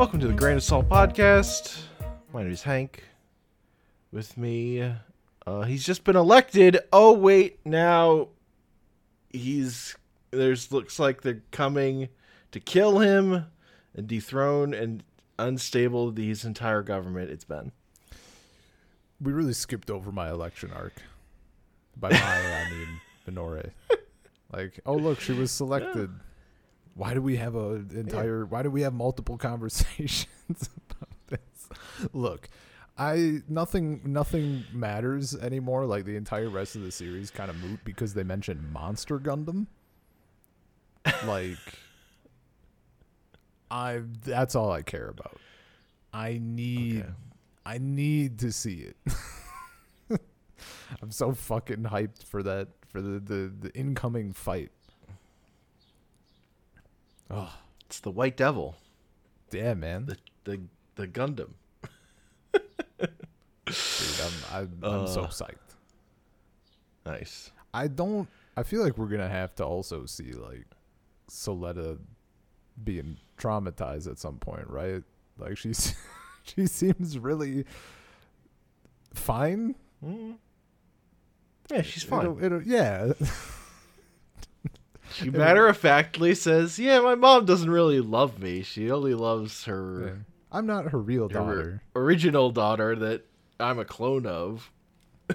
Welcome 0.00 0.20
to 0.20 0.28
the 0.28 0.32
Grain 0.32 0.56
of 0.56 0.62
Salt 0.62 0.88
podcast. 0.88 1.82
My 2.32 2.42
name 2.42 2.52
is 2.52 2.62
Hank. 2.62 3.04
With 4.10 4.38
me, 4.38 4.94
uh, 5.46 5.60
he's 5.64 5.84
just 5.84 6.04
been 6.04 6.16
elected. 6.16 6.78
Oh 6.90 7.12
wait, 7.12 7.58
now 7.66 8.28
he's 9.28 9.94
there's 10.30 10.72
looks 10.72 10.98
like 10.98 11.20
they're 11.20 11.42
coming 11.50 12.08
to 12.50 12.60
kill 12.60 13.00
him 13.00 13.44
and 13.94 14.06
dethrone 14.06 14.72
and 14.72 15.04
unstable 15.38 16.10
his 16.12 16.46
entire 16.46 16.80
government. 16.80 17.30
It's 17.30 17.44
been. 17.44 17.70
We 19.20 19.34
really 19.34 19.52
skipped 19.52 19.90
over 19.90 20.10
my 20.10 20.30
election 20.30 20.70
arc. 20.74 20.94
By 21.94 22.08
my, 22.08 22.18
I 22.18 22.70
mean 22.70 23.00
Miorine. 23.36 23.72
Like, 24.50 24.80
oh 24.86 24.94
look, 24.96 25.20
she 25.20 25.32
was 25.32 25.50
selected. 25.50 26.08
Why 26.94 27.14
do 27.14 27.22
we 27.22 27.36
have 27.36 27.54
a 27.54 27.84
entire? 27.94 28.44
Why 28.44 28.62
do 28.62 28.70
we 28.70 28.82
have 28.82 28.92
multiple 28.92 29.38
conversations 29.50 30.26
about 30.90 31.08
this? 31.28 31.68
Look, 32.12 32.48
I 32.98 33.42
nothing 33.48 34.00
nothing 34.04 34.64
matters 34.72 35.34
anymore. 35.34 35.86
Like 35.86 36.04
the 36.04 36.16
entire 36.16 36.50
rest 36.50 36.76
of 36.76 36.82
the 36.82 36.90
series 36.90 37.30
kind 37.30 37.50
of 37.50 37.56
moot 37.56 37.80
because 37.84 38.14
they 38.14 38.24
mentioned 38.24 38.72
Monster 38.72 39.18
Gundam. 39.18 39.66
Like, 41.26 41.56
I 43.70 44.02
that's 44.24 44.54
all 44.54 44.70
I 44.70 44.82
care 44.82 45.08
about. 45.08 45.38
I 46.12 46.40
need 46.42 47.00
Okay. 47.02 47.10
I 47.64 47.78
need 47.78 48.38
to 48.40 48.52
see 48.52 48.88
it. 48.90 48.96
I'm 51.02 51.10
so 51.10 51.32
fucking 51.32 51.84
hyped 51.84 52.24
for 52.24 52.42
that 52.42 52.68
for 52.88 53.00
the 53.00 53.20
the, 53.20 53.52
the 53.60 53.74
incoming 53.74 54.32
fight. 54.32 54.70
Oh, 57.30 57.52
It's 57.86 58.00
the 58.00 58.10
White 58.10 58.36
Devil, 58.36 58.76
yeah, 59.52 59.74
man. 59.74 60.06
the 60.06 60.16
the 60.44 60.60
the 60.96 61.06
Gundam. 61.06 61.50
Dude, 62.52 63.10
I'm 64.22 64.32
I'm, 64.52 64.78
I'm 64.82 65.06
so 65.06 65.22
Uh. 65.22 65.28
psyched. 65.28 65.76
Nice. 67.06 67.50
I 67.72 67.86
don't. 67.88 68.28
I 68.56 68.62
feel 68.64 68.82
like 68.82 68.98
we're 68.98 69.06
gonna 69.08 69.28
have 69.28 69.54
to 69.56 69.64
also 69.64 70.06
see 70.06 70.32
like 70.32 70.66
Suletta 71.30 71.98
being 72.82 73.16
traumatized 73.38 74.10
at 74.10 74.18
some 74.18 74.38
point, 74.38 74.68
right? 74.68 75.02
Like 75.38 75.56
she's 75.56 75.94
she 76.42 76.66
seems 76.66 77.16
really 77.18 77.64
fine. 79.14 79.76
Mm. 80.04 80.36
Yeah, 81.70 81.82
she's 81.82 82.02
fine. 82.02 82.22
It'll- 82.26 82.44
it'll- 82.44 82.62
yeah. 82.62 83.12
She 85.12 85.30
matter 85.30 85.66
of 85.66 85.76
factly 85.76 86.34
says, 86.34 86.78
"Yeah, 86.78 87.00
my 87.00 87.14
mom 87.14 87.44
doesn't 87.44 87.70
really 87.70 88.00
love 88.00 88.38
me. 88.38 88.62
She 88.62 88.90
only 88.90 89.14
loves 89.14 89.64
her." 89.64 90.06
Yeah. 90.06 90.12
I'm 90.52 90.66
not 90.66 90.90
her 90.90 90.98
real 90.98 91.28
her 91.28 91.34
daughter. 91.34 91.82
original 91.94 92.50
daughter 92.50 92.96
that 92.96 93.26
I'm 93.58 93.78
a 93.78 93.84
clone 93.84 94.26
of. 94.26 94.70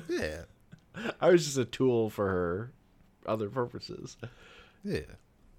Yeah. 0.09 0.41
I 1.21 1.29
was 1.29 1.45
just 1.45 1.57
a 1.57 1.65
tool 1.65 2.09
for 2.09 2.27
her 2.27 2.71
other 3.25 3.49
purposes. 3.49 4.17
Yeah. 4.83 5.01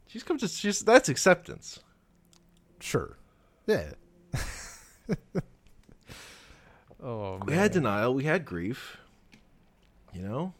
She's 0.06 0.22
come 0.22 0.38
to 0.38 0.48
she's 0.48 0.80
that's 0.80 1.08
acceptance. 1.08 1.80
Sure. 2.80 3.16
Yeah. 3.66 3.92
oh 7.02 7.40
We 7.44 7.54
had 7.54 7.72
denial, 7.72 8.14
we 8.14 8.24
had 8.24 8.44
grief. 8.44 8.98
You 10.12 10.22
know? 10.22 10.54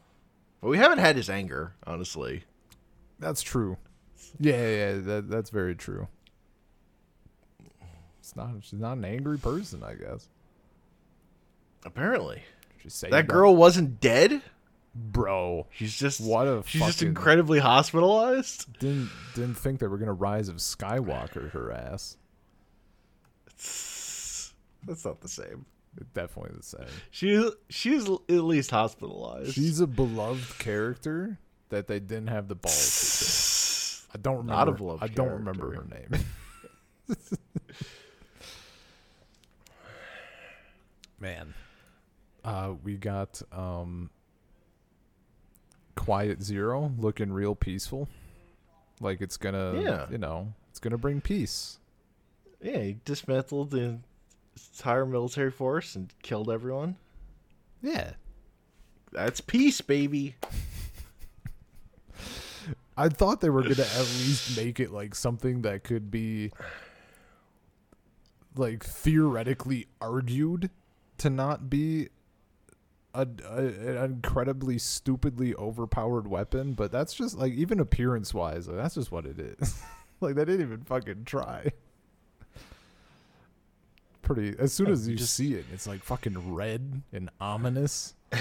But 0.60 0.68
we 0.68 0.78
haven't 0.78 0.98
had 0.98 1.16
his 1.16 1.30
anger, 1.30 1.74
honestly. 1.86 2.44
That's 3.18 3.42
true. 3.42 3.76
Yeah, 4.38 4.68
yeah, 4.68 4.92
that 4.98 5.28
that's 5.28 5.50
very 5.50 5.74
true. 5.74 6.08
It's 8.18 8.36
not 8.36 8.50
she's 8.60 8.80
not 8.80 8.96
an 8.98 9.04
angry 9.04 9.38
person, 9.38 9.82
I 9.82 9.94
guess. 9.94 10.28
Apparently. 11.84 12.42
She's 12.82 12.94
saying 12.94 13.12
That 13.12 13.28
girl 13.28 13.54
wasn't 13.54 14.00
dead? 14.00 14.42
bro 14.98 15.66
She's 15.70 15.94
just 15.94 16.20
What 16.22 16.46
a 16.46 16.62
She's 16.66 16.80
just 16.80 17.02
incredibly 17.02 17.58
hospitalized? 17.58 18.78
didn't 18.78 19.10
didn't 19.34 19.54
think 19.54 19.78
they 19.78 19.86
were 19.86 19.98
gonna 19.98 20.12
rise 20.12 20.48
of 20.48 20.56
Skywalker 20.56 21.50
her 21.50 21.70
ass. 21.70 22.16
That's 24.86 25.04
not 25.04 25.20
the 25.20 25.28
same. 25.28 25.66
Definitely 26.14 26.56
the 26.56 26.62
same. 26.62 26.86
She 27.10 27.50
she's 27.68 28.08
at 28.08 28.28
least 28.28 28.70
hospitalized. 28.70 29.54
She's 29.54 29.80
a 29.80 29.86
beloved 29.86 30.58
character 30.58 31.38
that 31.70 31.86
they 31.86 31.98
didn't 32.00 32.28
have 32.28 32.48
the 32.48 32.54
balls. 32.54 34.06
I 34.14 34.18
don't 34.18 34.36
remember. 34.38 34.52
Not 34.52 34.68
a 34.68 34.72
beloved 34.72 35.02
I 35.02 35.08
don't 35.08 35.30
remember 35.32 35.74
her 35.74 35.84
name. 35.84 36.24
Man, 41.18 41.54
uh, 42.44 42.74
we 42.84 42.96
got 42.96 43.40
um, 43.50 44.10
Quiet 45.94 46.42
Zero 46.42 46.92
looking 46.98 47.32
real 47.32 47.54
peaceful, 47.54 48.08
like 49.00 49.20
it's 49.22 49.36
gonna, 49.38 49.80
Yeah. 49.80 50.06
you 50.10 50.18
know, 50.18 50.52
it's 50.70 50.78
gonna 50.78 50.98
bring 50.98 51.20
peace. 51.22 51.78
Yeah, 52.62 52.78
he 52.80 52.98
dismantled 53.04 53.70
the 53.70 53.98
entire 54.74 55.06
military 55.06 55.50
force 55.50 55.96
and 55.96 56.12
killed 56.22 56.50
everyone. 56.50 56.96
Yeah, 57.82 58.12
That's 59.12 59.40
peace, 59.40 59.80
baby. 59.80 60.36
I 62.96 63.08
thought 63.08 63.40
they 63.40 63.50
were 63.50 63.62
gonna 63.62 63.72
at 63.94 63.98
least 63.98 64.56
make 64.56 64.80
it 64.80 64.90
like 64.90 65.14
something 65.14 65.62
that 65.62 65.84
could 65.84 66.10
be 66.10 66.52
like 68.56 68.84
theoretically 68.84 69.86
argued 70.00 70.70
to 71.18 71.28
not 71.30 71.68
be 71.68 72.08
a, 73.14 73.26
a 73.48 73.56
an 73.66 74.04
incredibly 74.04 74.78
stupidly 74.78 75.54
overpowered 75.56 76.26
weapon, 76.26 76.72
but 76.74 76.90
that's 76.92 77.12
just 77.14 77.36
like 77.36 77.52
even 77.52 77.80
appearance 77.80 78.32
wise, 78.34 78.68
like, 78.68 78.76
that's 78.76 78.94
just 78.94 79.10
what 79.12 79.26
it 79.26 79.38
is. 79.38 79.80
like 80.20 80.34
they 80.34 80.44
didn't 80.44 80.62
even 80.66 80.82
fucking 80.84 81.24
try. 81.24 81.70
Pretty 84.22 84.54
as 84.58 84.72
soon 84.72 84.88
as 84.90 85.06
you 85.06 85.16
just- 85.16 85.34
see 85.34 85.54
it, 85.54 85.64
it's 85.72 85.86
like 85.86 86.02
fucking 86.02 86.54
red 86.54 87.02
and 87.12 87.30
ominous. 87.40 88.14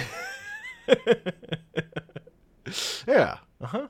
Yeah. 3.07 3.37
Uh 3.61 3.67
huh. 3.67 3.87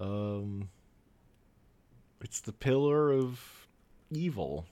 Um, 0.00 0.68
it's 2.20 2.40
the 2.40 2.52
pillar 2.52 3.12
of 3.12 3.66
evil. 4.10 4.66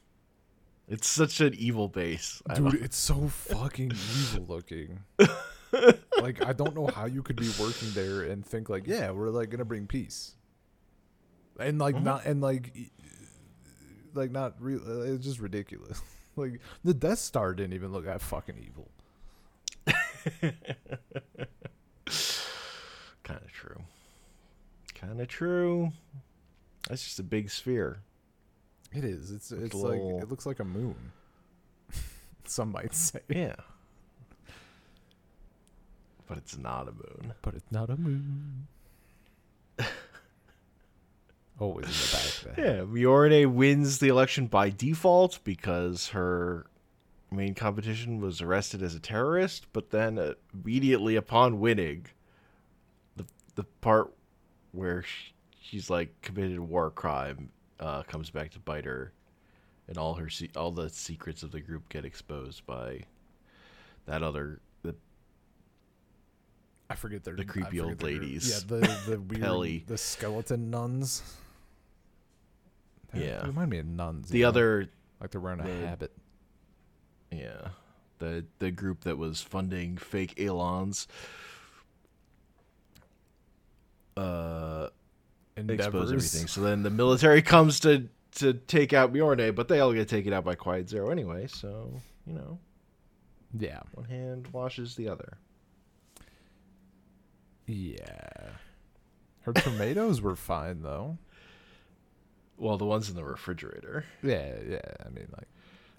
It's 0.88 1.06
such 1.08 1.40
an 1.40 1.54
evil 1.54 1.88
base. 1.88 2.42
Dude, 2.54 2.74
it's 2.74 2.96
so 2.96 3.28
fucking 3.28 3.92
evil 3.92 4.44
looking. 4.48 5.00
like 6.20 6.44
I 6.44 6.52
don't 6.52 6.74
know 6.74 6.88
how 6.88 7.06
you 7.06 7.22
could 7.22 7.36
be 7.36 7.50
working 7.58 7.90
there 7.94 8.22
and 8.22 8.44
think 8.44 8.68
like, 8.68 8.86
yeah, 8.86 9.10
we're 9.10 9.30
like 9.30 9.48
gonna 9.50 9.64
bring 9.64 9.86
peace, 9.86 10.34
and 11.58 11.78
like 11.78 11.94
Mhm. 11.94 12.02
not 12.02 12.24
and 12.26 12.40
like, 12.40 12.74
like 14.14 14.30
not 14.32 14.54
real. 14.60 14.80
uh, 14.86 15.02
It's 15.12 15.24
just 15.24 15.38
ridiculous. 15.40 16.02
like 16.36 16.60
the 16.84 16.92
Death 16.94 17.20
Star 17.20 17.54
didn't 17.54 17.72
even 17.74 17.92
look 17.92 18.04
that 18.04 18.20
fucking 18.20 18.58
evil. 18.58 18.90
kind 23.22 23.40
of 23.40 23.52
true. 23.52 23.80
Kind 25.02 25.20
of 25.20 25.28
true. 25.28 25.92
That's 26.88 27.04
just 27.04 27.18
a 27.18 27.22
big 27.24 27.50
sphere. 27.50 27.98
It 28.94 29.04
is. 29.04 29.30
It's 29.30 29.50
With 29.50 29.64
it's 29.64 29.74
like 29.74 29.92
little- 29.92 30.20
it 30.22 30.28
looks 30.30 30.46
like 30.46 30.60
a 30.60 30.64
moon. 30.64 31.12
Some 32.44 32.72
might 32.72 32.94
say, 32.94 33.20
Yeah. 33.28 33.56
But 36.28 36.38
it's 36.38 36.56
not 36.56 36.88
a 36.88 36.92
moon. 36.92 37.34
but 37.42 37.54
it's 37.54 37.70
not 37.70 37.90
a 37.90 37.96
moon. 37.96 38.66
Always 41.58 41.86
in 41.86 41.92
the 41.92 42.52
back. 42.54 42.58
Yeah, 42.64 42.80
Miorine 42.84 43.52
wins 43.54 43.98
the 43.98 44.08
election 44.08 44.46
by 44.46 44.70
default 44.70 45.40
because 45.44 46.08
her 46.08 46.66
main 47.30 47.54
competition 47.54 48.20
was 48.20 48.40
arrested 48.40 48.82
as 48.82 48.94
a 48.94 49.00
terrorist, 49.00 49.66
but 49.72 49.90
then 49.90 50.34
immediately 50.54 51.16
upon 51.16 51.60
winning, 51.60 52.06
the 53.16 53.26
the 53.54 53.64
part 53.80 54.12
where 54.72 55.02
sh 55.02 55.32
she's 55.60 55.88
like 55.88 56.20
committed 56.22 56.58
a 56.58 56.62
war 56.62 56.90
crime 56.90 57.50
uh, 57.80 58.02
comes 58.02 58.30
back 58.30 58.50
to 58.50 58.58
bite 58.58 58.84
her, 58.84 59.12
and 59.88 59.96
all 59.98 60.14
her 60.14 60.28
se- 60.28 60.50
all 60.56 60.70
the 60.72 60.88
secrets 60.90 61.42
of 61.42 61.50
the 61.52 61.60
group 61.60 61.88
get 61.88 62.04
exposed 62.04 62.64
by 62.66 63.00
that 64.06 64.22
other 64.22 64.60
the 64.82 64.94
I 66.90 66.94
forget 66.94 67.24
their 67.24 67.36
The 67.36 67.44
creepy 67.44 67.80
old 67.80 67.98
their- 67.98 68.10
ladies. 68.12 68.50
Yeah, 68.50 68.78
the 68.78 68.86
the 69.10 69.20
weird 69.20 69.40
Pelly. 69.42 69.84
the 69.86 69.98
skeleton 69.98 70.70
nuns. 70.70 71.22
Yeah. 73.14 73.40
they 73.40 73.46
remind 73.48 73.70
me 73.70 73.78
of 73.78 73.86
nuns. 73.86 74.28
the 74.30 74.38
you 74.38 74.42
know? 74.44 74.48
other 74.48 74.88
like 75.20 75.30
they're 75.30 75.40
wearing 75.40 75.60
a 75.60 75.64
the- 75.64 75.86
habit. 75.86 76.12
Yeah. 77.30 77.68
The 78.18 78.44
the 78.58 78.70
group 78.70 79.00
that 79.04 79.18
was 79.18 79.40
funding 79.40 79.96
fake 79.96 80.34
Elans 80.36 81.06
uh 84.16 84.88
expose 85.56 86.12
everything. 86.12 86.46
So 86.48 86.60
then 86.62 86.82
the 86.82 86.90
military 86.90 87.42
comes 87.54 87.80
to 87.80 88.08
to 88.36 88.54
take 88.54 88.92
out 88.92 89.12
Miorine, 89.12 89.54
but 89.54 89.68
they 89.68 89.80
all 89.80 89.92
get 89.92 90.08
taken 90.08 90.32
out 90.32 90.44
by 90.44 90.54
Quiet 90.54 90.88
Zero 90.88 91.10
anyway. 91.10 91.46
So 91.46 91.92
you 92.26 92.32
know, 92.34 92.58
Yeah. 93.58 93.80
one 93.94 94.06
hand 94.06 94.48
washes 94.52 94.96
the 94.96 95.08
other. 95.08 95.38
Yeah. 97.66 98.50
Her 99.42 99.52
tomatoes 99.52 100.20
were 100.20 100.36
fine 100.36 100.82
though. 100.82 101.18
Well, 102.56 102.78
the 102.78 102.84
ones 102.86 103.08
in 103.08 103.16
the 103.16 103.24
refrigerator. 103.24 104.04
Yeah, 104.22 104.54
yeah. 104.68 104.80
I 105.04 105.08
mean, 105.08 105.26
like 105.36 105.48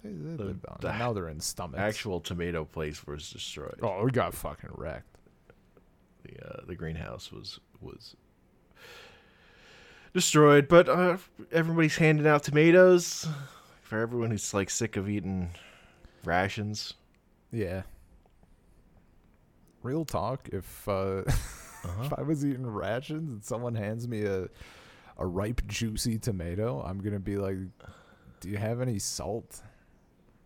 they, 0.02 0.10
they 0.10 0.36
The- 0.36 0.44
lived 0.44 0.66
on. 0.66 0.78
the 0.80 0.92
now 0.92 1.12
they're 1.12 1.28
in 1.28 1.40
stomachs. 1.40 1.80
Actual 1.80 2.20
tomato 2.20 2.64
place 2.64 3.06
was 3.06 3.28
destroyed. 3.30 3.78
oh, 3.82 4.04
we 4.04 4.10
got 4.10 4.34
fucking 4.34 4.70
wrecked. 4.72 5.18
The 6.22 6.46
uh, 6.46 6.64
the 6.66 6.74
greenhouse 6.74 7.30
was 7.30 7.60
was 7.84 8.16
destroyed, 10.12 10.68
but 10.68 10.88
uh, 10.88 11.16
everybody's 11.52 11.96
handing 11.96 12.26
out 12.26 12.42
tomatoes 12.42 13.26
for 13.82 14.00
everyone 14.00 14.30
who's 14.30 14.54
like 14.54 14.70
sick 14.70 14.96
of 14.96 15.08
eating 15.08 15.50
rations. 16.24 16.94
Yeah. 17.52 17.82
Real 19.82 20.04
talk. 20.04 20.48
If 20.52 20.88
uh, 20.88 21.22
Uh-huh. 21.84 22.04
if 22.04 22.12
I 22.18 22.22
was 22.22 22.42
eating 22.46 22.66
rations 22.66 23.30
and 23.30 23.44
someone 23.44 23.74
hands 23.74 24.08
me 24.08 24.24
a 24.24 24.48
a 25.18 25.26
ripe 25.26 25.60
juicy 25.66 26.18
tomato, 26.18 26.80
I'm 26.82 26.98
gonna 26.98 27.20
be 27.20 27.36
like, 27.36 27.58
"Do 28.40 28.48
you 28.48 28.56
have 28.56 28.80
any 28.80 28.98
salt?" 28.98 29.60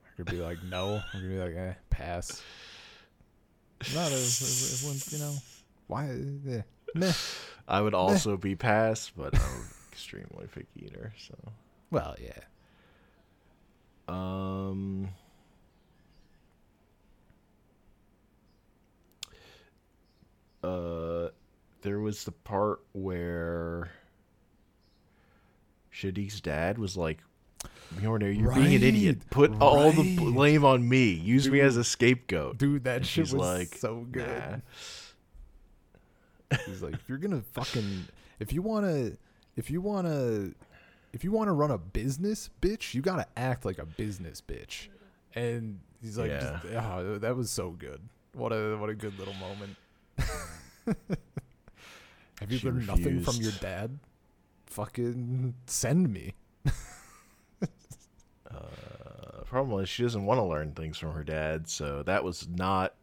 I 0.04 0.16
could 0.16 0.26
be 0.26 0.38
like, 0.42 0.58
"No." 0.64 1.00
I'm 1.14 1.20
gonna 1.20 1.32
be 1.32 1.38
like, 1.38 1.54
"Eh, 1.54 1.74
pass." 1.90 2.42
Not 3.94 4.10
as, 4.10 4.42
as, 4.42 4.84
as 4.84 5.12
you 5.12 5.18
know. 5.20 5.34
Why? 5.86 6.08
Eh, 6.50 6.62
meh. 6.94 7.12
I 7.66 7.80
would 7.80 7.94
also 7.94 8.36
be 8.36 8.54
pass, 8.56 9.10
but 9.14 9.34
I'm 9.34 9.40
an 9.60 9.68
extremely 9.92 10.46
picky 10.54 10.86
eater. 10.86 11.12
So, 11.18 11.34
Well, 11.90 12.16
yeah. 12.20 12.40
um, 14.08 15.08
uh, 20.62 21.28
there 21.82 22.00
was 22.00 22.24
the 22.24 22.32
part 22.32 22.80
where 22.92 23.90
Shaddiq's 25.92 26.40
dad 26.40 26.78
was 26.78 26.96
like, 26.96 27.18
"Miorine, 27.96 28.38
you're 28.40 28.54
being 28.54 28.74
an 28.74 28.82
idiot. 28.82 29.18
Right, 29.18 29.30
Put 29.30 29.60
all 29.60 29.92
the 29.92 30.16
blame 30.16 30.64
on 30.64 30.88
me. 30.88 31.12
Use 31.12 31.48
me 31.48 31.60
as 31.60 31.76
a 31.76 31.84
scapegoat." 31.84 32.58
Dude, 32.58 32.84
that 32.84 32.98
And 32.98 33.06
shit 33.06 33.22
was 33.22 33.34
like, 33.34 33.74
so 33.76 34.06
good. 34.10 34.26
"Nah." 34.26 34.56
He's 36.66 36.82
like, 36.82 36.94
if 36.94 37.08
you're 37.08 37.18
gonna 37.18 37.42
fucking, 37.52 38.06
if 38.40 38.52
you 38.52 38.62
wanna, 38.62 39.12
if 39.56 39.70
you 39.70 39.80
wanna, 39.80 40.50
if 41.12 41.22
you 41.24 41.30
wanna 41.32 41.52
run 41.52 41.70
a 41.70 41.78
business, 41.78 42.48
bitch, 42.62 42.94
you 42.94 43.02
gotta 43.02 43.26
act 43.36 43.64
like 43.64 43.78
a 43.78 43.86
business 43.86 44.40
bitch. 44.40 44.88
And 45.34 45.80
he's 46.00 46.16
like, 46.18 46.30
Yeah. 46.30 46.60
oh, 46.96 47.18
that 47.18 47.36
was 47.36 47.50
so 47.50 47.70
good. 47.70 48.00
What 48.32 48.52
a 48.52 48.76
what 48.76 48.88
a 48.90 48.94
good 48.94 49.18
little 49.18 49.34
moment. 49.34 49.76
Have 52.40 52.50
you 52.52 52.58
She 52.58 52.66
learned 52.68 52.86
nothing 52.86 53.20
from 53.22 53.36
your 53.36 53.52
dad? 53.60 53.98
Fucking 54.66 55.54
send 55.66 56.12
me. 56.12 56.34
Uh, 58.50 59.42
problem 59.44 59.82
is 59.82 59.88
she 59.88 60.02
doesn't 60.02 60.24
want 60.24 60.38
to 60.38 60.42
learn 60.44 60.72
things 60.72 60.96
from 60.96 61.12
her 61.12 61.22
dad, 61.22 61.68
so 61.68 62.02
that 62.04 62.24
was 62.24 62.48
not 62.48 62.94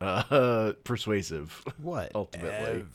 uh, 0.00 0.72
persuasive. 0.84 1.64
What? 1.80 2.12
Ultimately. 2.14 2.84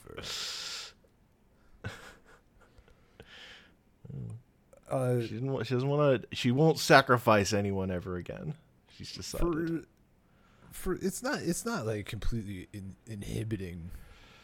Uh, 4.90 5.22
She 5.22 5.30
didn't. 5.30 5.52
wa- 5.52 5.64
She 5.64 5.74
doesn't 5.74 5.90
want 5.90 6.22
to. 6.30 6.36
She 6.36 6.52
won't 6.52 6.78
sacrifice 6.78 7.54
anyone 7.54 7.90
ever 7.90 8.18
again. 8.18 8.54
She's 8.96 9.12
decided. 9.12 9.46
for 9.46 9.88
for 10.72 10.94
it's 10.96 11.22
not 11.24 11.40
it's 11.40 11.66
not 11.66 11.86
like 11.86 12.06
completely 12.08 12.68
in, 12.74 12.96
inhibiting 13.08 13.92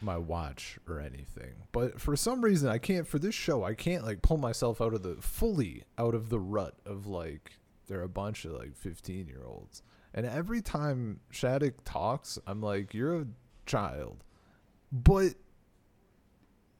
my 0.00 0.16
watch 0.16 0.78
or 0.88 0.98
anything 1.00 1.52
but 1.72 2.00
for 2.00 2.14
some 2.16 2.40
reason 2.40 2.68
i 2.68 2.78
can't 2.78 3.06
for 3.06 3.18
this 3.18 3.34
show 3.34 3.64
i 3.64 3.74
can't 3.74 4.04
like 4.04 4.22
pull 4.22 4.38
myself 4.38 4.80
out 4.80 4.94
of 4.94 5.02
the 5.02 5.16
fully 5.16 5.82
out 5.98 6.14
of 6.14 6.28
the 6.30 6.38
rut 6.38 6.74
of 6.86 7.06
like 7.08 7.58
they're 7.88 8.02
a 8.02 8.08
bunch 8.08 8.44
of 8.44 8.52
like 8.52 8.74
15 8.76 9.26
year 9.26 9.42
olds 9.44 9.82
and 10.14 10.26
every 10.26 10.60
time 10.60 11.20
Shaddiq 11.32 11.74
talks 11.84 12.38
i'm 12.46 12.60
like 12.60 12.94
you're 12.94 13.20
a 13.20 13.26
child 13.66 14.24
but 14.92 15.34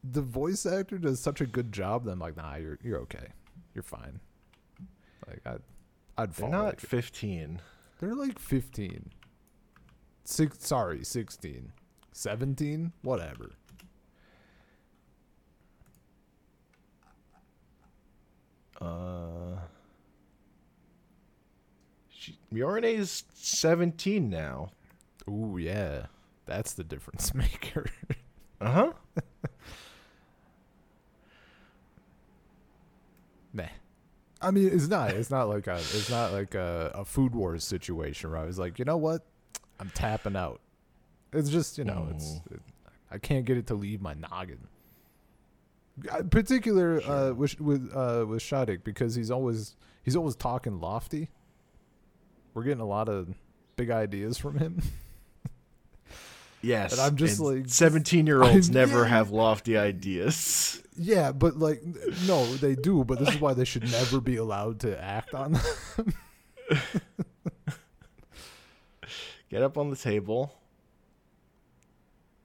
the 0.02 0.22
voice 0.22 0.64
actor 0.66 0.98
does 0.98 1.20
such 1.20 1.40
a 1.40 1.46
good 1.46 1.72
job 1.72 2.04
that 2.04 2.12
i'm 2.12 2.18
like 2.18 2.36
nah 2.36 2.56
you're 2.56 2.78
you're 2.82 2.98
okay 3.00 3.28
you're 3.74 3.82
fine 3.82 4.20
like 5.28 5.40
i 5.46 6.22
i'd 6.22 6.32
They're 6.32 6.48
not 6.48 6.64
like, 6.64 6.80
fifteen. 6.80 7.60
they're 8.00 8.14
like 8.14 8.38
15. 8.38 9.10
Six, 10.24 10.64
sorry, 10.66 11.02
16. 11.04 11.72
17? 12.12 12.92
Whatever. 13.02 13.50
She, 22.52 22.60
is 22.60 23.24
seventeen 23.34 24.30
now. 24.30 24.70
Ooh, 25.28 25.58
yeah. 25.58 26.06
That's 26.46 26.72
the 26.72 26.84
difference 26.84 27.34
maker. 27.40 27.86
Uh 28.60 28.70
huh. 28.70 28.92
Meh. 33.52 33.68
I 34.42 34.50
mean, 34.50 34.68
it's 34.72 34.88
not. 34.88 35.10
It's 35.10 35.30
not 35.30 35.48
like 35.48 35.66
a. 35.66 35.76
It's 35.76 36.10
not 36.10 36.32
like 36.32 36.54
a, 36.54 36.90
a 36.94 37.04
food 37.04 37.34
wars 37.34 37.62
situation 37.64 38.30
where 38.30 38.38
I 38.38 38.44
was 38.44 38.58
like, 38.58 38.78
you 38.78 38.84
know 38.84 38.96
what, 38.96 39.24
I'm 39.78 39.90
tapping 39.90 40.36
out. 40.36 40.60
It's 41.32 41.50
just 41.50 41.78
you 41.78 41.84
know, 41.84 42.08
it's. 42.10 42.24
Mm. 42.24 42.52
It, 42.52 42.60
I 43.12 43.18
can't 43.18 43.44
get 43.44 43.56
it 43.56 43.66
to 43.68 43.74
leave 43.74 44.00
my 44.00 44.14
noggin. 44.14 44.68
Uh, 46.10 46.22
Particular 46.22 47.02
uh, 47.02 47.32
with 47.32 47.60
with 47.60 47.90
uh, 47.94 48.24
with 48.26 48.40
Shaddiq 48.40 48.84
because 48.84 49.14
he's 49.14 49.30
always 49.30 49.76
he's 50.02 50.16
always 50.16 50.36
talking 50.36 50.80
lofty. 50.80 51.28
We're 52.60 52.64
getting 52.64 52.82
a 52.82 52.86
lot 52.86 53.08
of 53.08 53.26
big 53.76 53.90
ideas 53.90 54.36
from 54.36 54.58
him. 54.58 54.82
Yes. 56.60 56.92
And 56.92 57.00
I'm 57.00 57.16
just 57.16 57.40
like- 57.40 57.70
seventeen-year-olds 57.70 58.68
I'm- 58.68 58.74
never 58.74 59.00
yeah. 59.04 59.08
have 59.08 59.30
lofty 59.30 59.78
ideas. 59.78 60.82
Yeah, 60.94 61.32
but 61.32 61.56
like, 61.56 61.80
no, 62.26 62.44
they 62.56 62.74
do. 62.74 63.02
But 63.02 63.18
this 63.18 63.30
is 63.30 63.40
why 63.40 63.54
they 63.54 63.64
should 63.64 63.90
never 63.90 64.20
be 64.20 64.36
allowed 64.36 64.80
to 64.80 65.02
act 65.02 65.32
on 65.32 65.52
them. 65.52 66.12
Get 69.48 69.62
up 69.62 69.78
on 69.78 69.88
the 69.88 69.96
table 69.96 70.52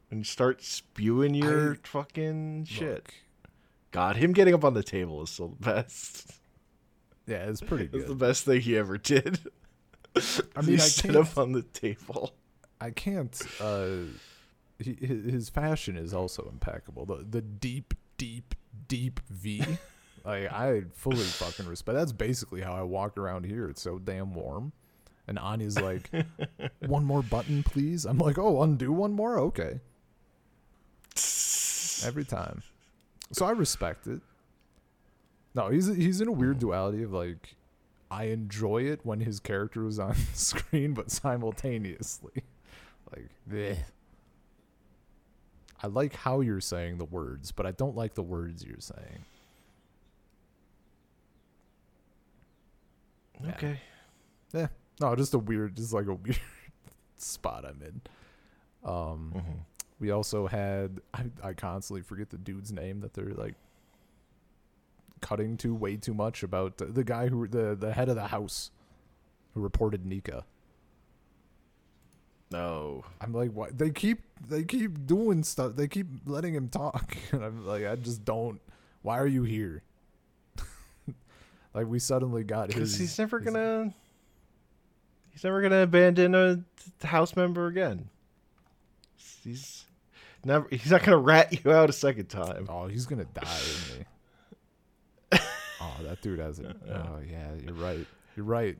and 0.10 0.26
start 0.26 0.64
spewing 0.64 1.34
your 1.36 1.74
I- 1.74 1.78
fucking 1.84 2.68
shit. 2.70 2.88
Look, 2.88 3.14
God, 3.92 4.16
him 4.16 4.32
getting 4.32 4.54
up 4.54 4.64
on 4.64 4.76
the 4.76 4.82
table 4.84 5.22
is 5.24 5.30
still 5.30 5.50
the 5.50 5.56
best. 5.74 6.32
yeah, 7.28 7.50
it's 7.50 7.60
pretty 7.68 7.88
good. 7.88 8.00
It's 8.00 8.10
the 8.10 8.16
best 8.16 8.46
thing 8.46 8.62
he 8.62 8.78
ever 8.78 8.98
did. 8.98 9.40
I 10.56 10.62
mean, 10.62 10.70
he 10.70 10.76
I 10.76 10.78
stood 10.78 11.14
can't. 11.14 11.28
up 11.28 11.38
on 11.38 11.52
the 11.52 11.62
table. 11.62 12.34
I 12.80 12.92
can't. 12.92 13.42
Uh, 13.60 13.88
he, 14.80 14.94
his 15.00 15.32
his 15.32 15.50
fashion 15.50 15.98
is 15.98 16.14
also 16.14 16.48
impeccable. 16.52 17.06
The 17.06 17.26
the 17.30 17.42
deep, 17.42 17.94
deep, 18.18 18.56
deep 18.88 19.20
V. 19.30 19.64
like 20.26 20.52
I 20.52 20.84
fully 20.94 21.18
fucking 21.24 21.66
respect. 21.68 21.98
That's 21.98 22.12
basically 22.14 22.62
how 22.62 22.74
I 22.74 22.82
walk 22.84 23.18
around 23.18 23.46
here. 23.46 23.68
It's 23.70 23.82
so 23.82 24.00
damn 24.00 24.34
warm. 24.34 24.72
And 25.28 25.40
Anya's 25.40 25.80
like, 25.80 26.12
one 26.86 27.04
more 27.04 27.24
button, 27.24 27.64
please. 27.64 28.06
I'm 28.06 28.20
like, 28.20 28.38
oh, 28.38 28.62
undo 28.62 28.92
one 28.92 29.14
more. 29.14 29.40
Okay, 29.40 29.80
every 32.06 32.26
time. 32.26 32.62
So 33.32 33.46
I 33.46 33.52
respect 33.52 34.08
it. 34.08 34.22
No, 35.56 35.70
he's 35.70 35.88
he's 35.88 36.22
in 36.22 36.28
a 36.28 36.32
weird 36.32 36.60
duality 36.60 37.02
of 37.04 37.12
like, 37.14 37.55
I 38.16 38.26
enjoy 38.26 38.84
it 38.84 39.02
when 39.04 39.20
his 39.20 39.40
character 39.42 39.84
was 39.84 40.00
on 40.00 40.16
screen, 40.34 40.94
but 40.94 41.12
simultaneously, 41.12 42.44
like, 43.12 43.30
bleh. 43.50 43.78
I 45.84 45.88
like 45.88 46.16
how 46.16 46.40
you're 46.40 46.62
saying 46.62 46.98
the 46.98 47.06
words, 47.06 47.52
but 47.52 47.66
I 47.66 47.72
don't 47.72 47.96
like 47.96 48.14
the 48.16 48.24
words 48.24 48.64
you're 48.64 48.80
saying. 48.80 49.26
Yeah. 53.44 53.50
Okay. 53.52 53.80
Yeah. 54.54 54.68
No, 55.02 55.16
just 55.16 55.34
a 55.34 55.40
weird, 55.40 55.76
just 55.76 55.94
like 55.94 56.08
a 56.08 56.14
weird 56.24 56.40
spot 57.18 57.66
I'm 57.66 57.82
in. 57.82 58.02
Um, 58.90 59.34
Mhm. 59.36 59.60
we 60.00 60.12
also 60.12 60.48
had 60.48 61.02
I, 61.14 61.26
I 61.44 61.54
constantly 61.54 62.02
forget 62.02 62.30
the 62.30 62.38
dude's 62.38 62.72
name 62.72 63.02
that 63.02 63.14
they're 63.14 63.34
like 63.34 63.56
cutting 65.26 65.58
to 65.58 65.74
way 65.74 65.98
too 65.98 66.14
much 66.14 66.44
about 66.44 66.78
the, 66.78 67.04
guy 67.04 67.28
who 67.30 67.48
the 67.48 67.76
the 67.76 67.94
head 67.94 68.10
of 68.10 68.16
the 68.16 68.28
house 68.28 68.70
who 69.56 69.60
reported 69.60 70.06
Nika. 70.06 70.46
No. 72.52 73.04
I'm 73.20 73.34
like, 73.34 73.52
what? 73.52 73.76
They 73.76 73.90
keep 73.90 74.20
they 74.48 74.64
keep 74.64 75.08
doing 75.08 75.42
stuff. 75.44 75.76
They 75.76 75.88
keep 75.88 76.06
letting 76.28 76.54
him 76.54 76.70
talk, 76.70 77.18
and 77.32 77.44
I'm 77.44 77.66
like, 77.66 77.86
I 77.86 77.96
just 77.96 78.24
don't. 78.24 78.62
Why 79.02 79.18
are 79.18 79.28
you 79.28 79.44
here? 79.44 79.82
Like 81.74 81.88
we 81.88 82.00
suddenly 82.00 82.46
got. 82.46 82.70
Because 82.70 82.96
he's 82.96 83.20
never 83.20 83.40
his- 83.40 83.52
gonna. 83.52 83.94
He's 85.32 85.44
never 85.44 85.62
gonna 85.62 85.82
abandon 85.82 86.34
a 86.34 87.06
house 87.06 87.36
member 87.36 87.68
again. 87.68 88.08
He's 89.44 89.84
never. 90.46 90.68
He's 90.70 90.92
not 90.92 91.04
gonna 91.04 91.18
rat 91.18 91.66
you 91.66 91.74
out 91.74 91.90
a 91.90 91.94
second 91.94 92.28
time. 92.28 92.68
Oh, 92.70 92.88
he's 92.88 93.06
gonna 93.06 93.26
die, 93.26 93.42
isn't 93.44 93.98
he? 93.98 94.06
oh, 94.06 94.15
that 96.06 96.22
dude 96.22 96.40
has 96.40 96.60
it. 96.60 96.76
Oh 96.90 97.20
yeah, 97.30 97.50
you're 97.64 97.74
right. 97.74 98.06
You're 98.36 98.46
right. 98.46 98.78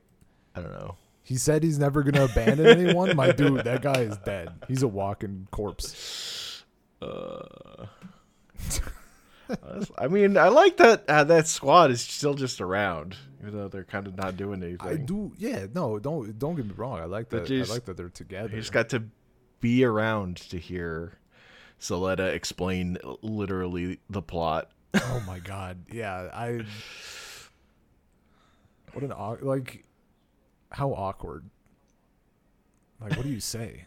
I 0.54 0.60
don't 0.60 0.72
know. 0.72 0.96
He 1.22 1.36
said 1.36 1.62
he's 1.62 1.78
never 1.78 2.02
gonna 2.02 2.24
abandon 2.24 2.66
anyone. 2.66 3.16
My 3.16 3.32
dude, 3.32 3.64
that 3.64 3.82
guy 3.82 4.00
is 4.00 4.16
dead. 4.18 4.50
He's 4.68 4.82
a 4.82 4.88
walking 4.88 5.48
corpse. 5.50 6.64
Uh, 7.02 7.86
I 9.98 10.08
mean, 10.08 10.36
I 10.36 10.48
like 10.48 10.76
that 10.78 11.04
uh, 11.08 11.24
that 11.24 11.46
squad 11.46 11.90
is 11.90 12.00
still 12.00 12.34
just 12.34 12.60
around, 12.60 13.16
even 13.40 13.56
though 13.56 13.68
they're 13.68 13.84
kind 13.84 14.06
of 14.06 14.16
not 14.16 14.36
doing 14.36 14.62
anything. 14.62 14.88
I 14.88 14.96
do. 14.96 15.32
Yeah. 15.36 15.66
No. 15.74 15.98
Don't 15.98 16.38
don't 16.38 16.56
get 16.56 16.66
me 16.66 16.74
wrong. 16.76 16.98
I 17.00 17.04
like 17.04 17.28
that. 17.30 17.50
I 17.50 17.72
like 17.72 17.84
that 17.84 17.96
they're 17.96 18.08
together. 18.08 18.50
You 18.54 18.60
just 18.60 18.72
got 18.72 18.88
to 18.90 19.04
be 19.60 19.84
around 19.84 20.36
to 20.50 20.58
hear 20.58 21.18
Suletta 21.80 22.32
explain 22.32 22.98
literally 23.22 24.00
the 24.10 24.22
plot. 24.22 24.70
Oh 25.02 25.22
my 25.26 25.38
god. 25.38 25.78
Yeah. 25.92 26.28
I. 26.32 26.64
What 28.92 29.04
an 29.04 29.12
au- 29.12 29.38
like. 29.40 29.84
How 30.70 30.90
awkward. 30.90 31.48
Like, 33.00 33.16
what 33.16 33.24
do 33.24 33.28
you 33.28 33.40
say? 33.40 33.84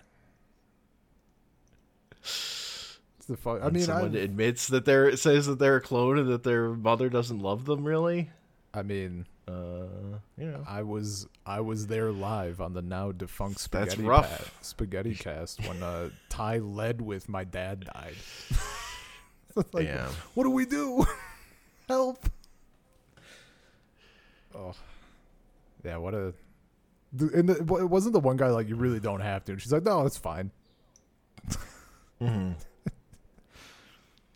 It's 2.22 3.26
the 3.28 3.38
fuck. 3.38 3.64
I 3.64 3.70
mean, 3.70 3.84
someone 3.84 4.16
I, 4.16 4.20
admits 4.20 4.68
that 4.68 4.86
they're 4.86 5.16
says 5.18 5.48
that 5.48 5.60
they're 5.60 5.78
a 5.78 5.82
clone 5.82 6.20
and 6.20 6.30
that 6.30 6.44
their 6.44 6.70
mother 6.70 7.10
doesn't 7.10 7.40
love 7.40 7.66
them. 7.66 7.84
Really, 7.84 8.30
I 8.74 8.84
mean, 8.84 9.26
uh, 9.48 10.20
you 10.38 10.46
know, 10.46 10.64
I 10.68 10.84
was 10.84 11.28
I 11.46 11.62
was 11.62 11.88
there 11.88 12.12
live 12.12 12.62
on 12.62 12.74
the 12.74 12.82
now 12.82 13.12
defunct 13.12 13.56
That's 13.72 13.94
spaghetti 13.94 14.04
rough. 14.04 14.38
Pa- 14.38 14.52
spaghetti 14.62 15.16
cast 15.16 15.66
when 15.68 15.82
uh, 15.82 16.10
Ty 16.30 16.60
led 16.60 17.02
with 17.02 17.28
my 17.28 17.44
dad 17.44 17.90
died. 17.94 18.16
like, 19.74 19.86
yeah. 19.86 20.08
what 20.34 20.44
do 20.44 20.50
we 20.52 20.66
do? 20.66 21.06
Help! 21.88 22.24
Oh, 24.56 24.74
yeah. 25.84 25.98
What 25.98 26.14
a. 26.14 26.34
the- 27.14 27.32
And 27.34 27.50
the, 27.50 27.56
it 27.78 27.90
wasn't 27.90 28.14
the 28.14 28.20
one 28.20 28.38
guy 28.38 28.50
like 28.50 28.68
you 28.68 28.76
really 28.76 29.00
don't 29.00 29.22
have 29.22 29.44
to. 29.46 29.54
And 29.54 29.62
she's 29.62 29.72
like, 29.72 29.84
no, 29.84 30.06
it's 30.06 30.18
fine. 30.18 30.52
hmm 32.20 32.52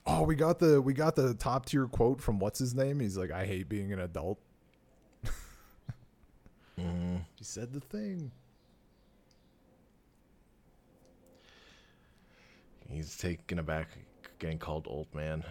Oh, 0.05 0.23
we 0.23 0.35
got 0.35 0.59
the 0.59 0.81
we 0.81 0.93
got 0.93 1.15
the 1.15 1.33
top 1.33 1.65
tier 1.65 1.87
quote 1.87 2.21
from 2.21 2.37
what's 2.39 2.59
his 2.59 2.75
name. 2.75 2.99
He's 2.99 3.17
like, 3.17 3.31
I 3.31 3.45
hate 3.45 3.69
being 3.69 3.93
an 3.93 3.99
adult. 3.99 4.37
hmm 6.77 7.17
He 7.37 7.43
said 7.43 7.71
the 7.71 7.79
thing. 7.79 8.31
He's 12.89 13.17
taken 13.17 13.59
aback, 13.59 13.87
getting 14.43 14.59
called 14.59 14.85
old 14.89 15.07
man. 15.15 15.41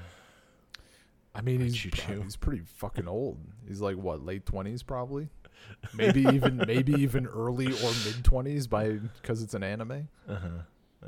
I 1.35 1.41
mean, 1.41 1.61
he's 1.61 1.75
he's 1.75 2.37
pretty 2.37 2.63
fucking 2.77 3.09
old. 3.09 3.39
He's 3.67 3.81
like 3.81 3.97
what, 3.97 4.23
late 4.23 4.45
twenties 4.45 4.83
probably, 4.83 5.29
maybe 5.95 6.21
even 6.33 6.59
maybe 6.67 6.93
even 6.93 7.27
early 7.27 7.67
or 7.69 7.91
mid 8.05 8.23
twenties 8.23 8.67
by 8.67 8.91
because 9.23 9.43
it's 9.43 9.55
an 9.55 9.63
anime. 9.63 10.09
Uh 10.29 10.35
huh. 10.37 10.49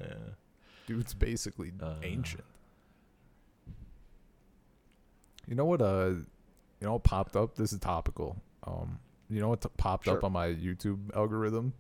Yeah. 0.01 0.15
Dude's 0.87 1.13
basically 1.15 1.73
Uh. 1.83 1.95
ancient. 2.03 2.45
You 5.47 5.55
know 5.57 5.67
what? 5.67 5.83
Uh, 5.83 6.07
you 6.81 6.87
know 6.87 6.95
what 6.95 7.05
popped 7.05 7.37
up? 7.37 7.57
This 7.57 7.73
is 7.75 7.79
topical. 7.79 8.41
Um, 8.67 8.99
you 9.29 9.41
know 9.41 9.51
what 9.51 9.61
t- 9.61 9.69
popped 9.77 10.09
up 10.09 10.25
on 10.25 10.33
my 10.33 10.49
YouTube 10.49 11.15
algorithm? 11.15 11.75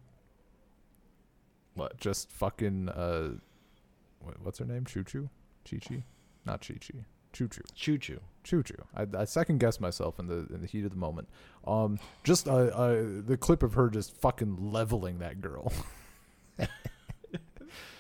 What? 1.74 1.98
Just 1.98 2.30
fucking 2.30 2.90
uh, 2.90 3.30
what, 4.20 4.34
what's 4.42 4.58
her 4.58 4.66
name? 4.66 4.84
Choo 4.84 5.02
Choo, 5.02 5.30
Chi 5.68 5.78
Chi, 5.78 6.02
not 6.44 6.60
Chi 6.66 6.74
Chi, 6.74 7.04
Choo 7.32 7.48
Choo. 7.48 7.62
Choo 7.74 7.98
choo. 7.98 8.20
Choo 8.44 8.62
choo. 8.62 8.76
I, 8.94 9.06
I 9.16 9.24
second 9.24 9.58
guessed 9.58 9.80
myself 9.80 10.18
in 10.18 10.26
the 10.26 10.46
in 10.52 10.60
the 10.60 10.66
heat 10.66 10.84
of 10.84 10.90
the 10.90 10.96
moment. 10.98 11.28
Um, 11.66 11.98
just 12.24 12.46
uh, 12.46 12.52
uh, 12.66 13.02
the 13.24 13.36
clip 13.38 13.62
of 13.62 13.74
her 13.74 13.88
just 13.88 14.14
fucking 14.20 14.70
leveling 14.72 15.18
that 15.20 15.40
girl, 15.40 15.72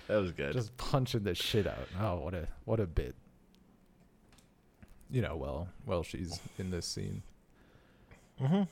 That 0.06 0.16
was 0.16 0.32
good. 0.32 0.52
just 0.52 0.76
punching 0.76 1.22
the 1.22 1.34
shit 1.34 1.66
out. 1.66 1.88
Oh, 1.98 2.16
what 2.16 2.34
a 2.34 2.46
what 2.66 2.78
a 2.78 2.86
bit. 2.86 3.14
You 5.10 5.22
know, 5.22 5.36
well, 5.36 5.68
well, 5.86 6.02
she's 6.02 6.38
in 6.58 6.70
this 6.70 6.86
scene. 6.86 7.22
mm-hmm. 8.40 8.62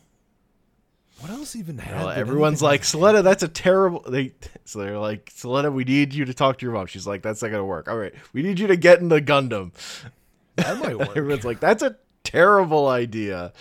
What 1.20 1.30
else 1.30 1.54
even 1.54 1.76
Well, 1.76 1.86
happened? 1.86 2.18
everyone's 2.18 2.62
like, 2.62 2.82
Suletta, 2.82 3.22
that's 3.22 3.42
a 3.44 3.48
terrible. 3.48 4.00
They 4.08 4.32
so 4.64 4.80
they're 4.80 4.98
like, 4.98 5.26
Suletta, 5.26 5.72
we 5.72 5.84
need 5.84 6.14
you 6.14 6.24
to 6.24 6.34
talk 6.34 6.58
to 6.58 6.66
your 6.66 6.74
mom. 6.74 6.86
She's 6.86 7.06
like, 7.06 7.22
that's 7.22 7.42
not 7.42 7.50
gonna 7.50 7.64
work. 7.64 7.88
All 7.88 7.96
right, 7.98 8.12
we 8.32 8.42
need 8.42 8.58
you 8.58 8.66
to 8.66 8.76
get 8.76 8.98
in 9.00 9.08
the 9.08 9.20
Gundam. 9.22 9.72
that 10.56 10.78
might 10.78 10.98
work. 10.98 11.16
Everyone's 11.16 11.44
like, 11.44 11.60
that's 11.60 11.82
a 11.82 11.96
terrible 12.24 12.88
idea. 12.88 13.52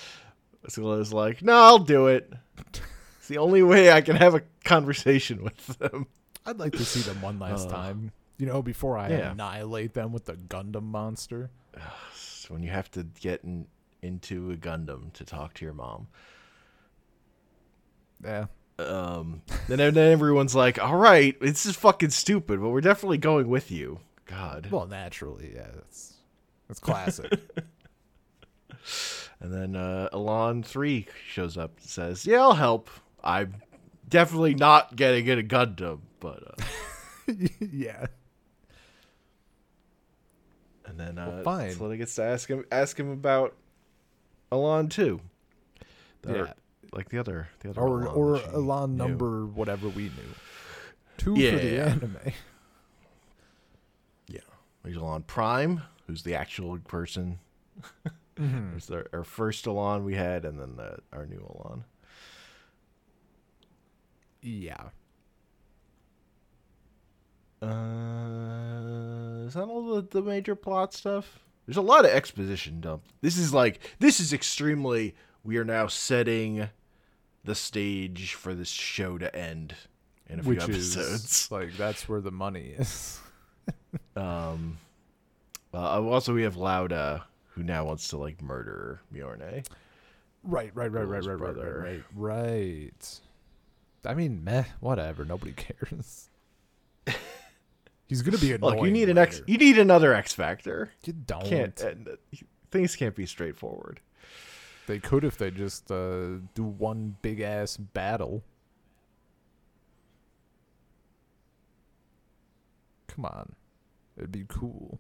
Suletta's 0.68 1.14
like, 1.14 1.42
no, 1.44 1.54
I'll 1.54 1.80
do 1.80 2.08
it. 2.08 2.32
It's 3.20 3.28
the 3.28 3.38
only 3.38 3.62
way 3.64 3.92
I 3.92 4.02
can 4.02 4.16
have 4.16 4.34
a 4.36 4.42
conversation 4.64 5.44
with 5.44 5.78
them. 5.80 6.08
I'd 6.46 6.58
like 6.60 6.74
to 6.74 6.86
see 6.86 7.02
them 7.02 7.22
one 7.22 7.38
last 7.40 7.68
Uh, 7.68 7.72
time. 7.72 8.12
You 8.38 8.48
know, 8.48 8.64
before 8.64 8.98
I 8.98 9.10
yeah. 9.10 9.32
annihilate 9.32 9.94
them 9.94 10.12
with 10.12 10.26
the 10.26 10.34
Gundam 10.34 10.84
monster. 10.84 11.52
So 12.16 12.54
when 12.56 12.64
you 12.64 12.72
have 12.72 12.90
to 12.92 13.04
get 13.20 13.44
in, 13.44 13.68
into 14.02 14.50
a 14.52 14.56
Gundam 14.56 15.14
to 15.14 15.24
talk 15.24 15.54
to 15.56 15.66
your 15.66 15.76
mom. 15.76 16.08
Yeah. 18.24 18.46
Um, 18.80 19.42
then, 19.68 19.78
then 19.78 19.98
everyone's 20.12 20.56
like, 20.56 20.82
all 20.82 20.96
right, 20.96 21.40
this 21.40 21.66
is 21.66 21.76
fucking 21.76 22.10
stupid, 22.10 22.60
but 22.60 22.70
we're 22.70 22.82
definitely 22.82 23.20
going 23.20 23.48
with 23.48 23.70
you. 23.70 24.00
God. 24.26 24.70
Well, 24.72 24.88
naturally, 24.88 25.52
yeah. 25.54 25.68
That's 25.76 26.14
that's 26.68 26.80
classic. 26.80 27.32
And 29.40 29.52
then 29.52 29.76
uh, 29.76 30.08
Elan 30.14 30.62
three 30.62 31.08
shows 31.28 31.58
up 31.58 31.72
and 31.80 31.88
says, 31.90 32.28
"Yeah, 32.28 32.42
I'll 32.42 32.54
help. 32.54 32.92
I'm 33.24 33.56
definitely 34.08 34.54
not 34.54 34.96
getting 34.96 35.26
in 35.26 35.40
a 35.40 35.44
Gundam, 35.44 36.02
but." 36.20 36.44
Uh, 37.28 37.34
yeah. 37.60 38.06
and 40.86 41.00
then 41.00 41.18
uh, 41.18 41.28
Well, 41.28 41.44
fine. 41.44 41.72
Selena 41.72 41.98
gets 41.98 42.16
to 42.16 42.24
ask 42.24 42.48
him 42.50 42.66
ask 42.72 43.00
him 43.00 43.10
about 43.10 43.56
Elan 44.52 44.90
too. 44.90 45.20
The- 46.22 46.34
Yeah. 46.36 46.54
Like 46.94 47.10
the 47.10 47.20
other 47.20 47.48
the 47.62 47.70
other 47.70 47.82
or 47.82 48.02
Elan 48.04 48.08
or 48.16 48.38
that 48.40 48.54
Elan 48.54 48.98
knew. 48.98 49.08
number 49.08 49.46
whatever 49.46 49.88
we 49.90 50.04
knew. 50.04 50.36
Two 51.18 51.36
for 51.36 51.42
the 51.58 51.68
Yeah. 51.76 51.86
anime. 51.92 52.18
There's 54.84 54.98
Elan 54.98 55.22
Prime, 55.24 55.84
who's 56.08 56.24
the 56.24 56.34
actual 56.34 56.80
person. 56.80 57.38
Mm-hmm. 58.36 58.72
There's 58.72 58.90
our, 58.90 59.06
our 59.14 59.24
first 59.24 59.68
Elan 59.68 60.04
we 60.04 60.16
had, 60.16 60.44
and 60.44 60.60
then 60.60 60.76
the, 60.76 60.98
our 61.14 61.28
new 61.28 61.38
Elan. 61.38 61.84
Yeah. 64.42 64.90
Uh, 67.62 69.46
is 69.46 69.54
that 69.54 69.66
all 69.68 69.86
the, 69.94 70.02
the 70.10 70.22
major 70.24 70.56
plot 70.56 70.94
stuff? 70.96 71.40
There's 71.68 71.78
a 71.78 71.82
lot 71.82 72.06
of 72.06 72.12
exposition 72.12 72.82
dump. 72.82 73.04
This 73.22 73.38
is 73.38 73.54
like 73.54 73.80
this 74.00 74.20
is 74.20 74.34
extremely. 74.34 75.14
We 75.44 75.58
are 75.58 75.64
now 75.66 75.86
setting 75.88 76.70
the 77.44 77.56
stage 77.56 78.34
for 78.34 78.54
this 78.54 78.70
show 78.70 79.18
to 79.18 79.34
end 79.36 79.76
in 80.28 80.40
a 80.40 80.44
few 80.44 80.54
episodes. 80.54 81.24
is 81.26 81.48
like 81.52 81.76
that's 81.78 82.08
where 82.08 82.22
the 82.22 82.32
money 82.32 82.76
is. 82.78 83.20
Um, 84.16 84.78
uh, 85.74 86.02
also 86.02 86.34
we 86.34 86.44
have 86.44 86.58
Lauda, 86.58 87.26
who 87.50 87.64
now 87.64 87.86
wants 87.86 88.08
to 88.10 88.18
like 88.18 88.42
murder 88.42 89.02
Miorine. 89.14 89.66
right, 90.44 90.72
right, 90.74 90.92
right, 90.92 90.92
right, 90.92 91.24
right, 91.24 91.40
right, 91.40 91.56
right, 91.56 91.78
right, 91.78 92.04
right. 92.16 93.20
I 94.06 94.14
mean, 94.14 94.44
meh, 94.44 94.64
whatever. 94.80 95.26
Nobody 95.26 95.52
cares. 95.56 96.30
He's 98.08 98.22
gonna 98.22 98.38
be 98.38 98.54
annoying. 98.54 98.78
Look, 98.78 98.86
you 98.86 98.92
need 98.92 99.10
an. 99.10 99.18
X. 99.18 99.42
You 99.46 99.58
need 99.58 99.78
another 99.78 100.14
X 100.14 100.34
Factor. 100.34 100.92
You 101.06 101.14
don't. 101.14 101.46
Can't. 101.46 101.82
Uh, 101.82 102.16
things 102.70 102.96
can't 102.96 103.16
be 103.16 103.26
straightforward. 103.26 104.02
They 104.88 105.00
could 105.00 105.24
if 105.24 105.38
they 105.38 105.52
just 105.52 105.92
uh, 105.92 106.38
do 106.56 106.64
one 106.64 107.16
big 107.22 107.40
ass 107.40 107.78
battle. 107.78 108.44
Come 113.08 113.26
on, 113.26 113.54
it'd 114.18 114.32
be 114.32 114.46
cool. 114.48 115.00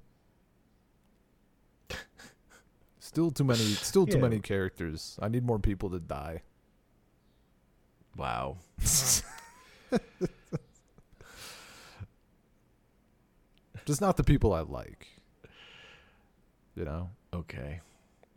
Still 2.99 3.31
too 3.31 3.43
many. 3.43 3.59
Still 3.59 4.05
too 4.05 4.17
Yeah. 4.17 4.21
many 4.23 4.39
characters. 4.39 5.17
I 5.21 5.27
need 5.27 5.43
more 5.45 5.59
people 5.59 5.89
to 5.89 5.99
die. 5.99 6.43
Wow. 8.15 8.57
Just 13.85 13.99
not 14.01 14.15
the 14.17 14.23
people 14.23 14.53
I 14.53 14.61
like. 14.61 15.07
You 16.75 16.85
know. 16.85 17.09
Okay. 17.33 17.81